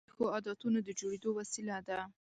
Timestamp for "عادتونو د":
0.33-0.89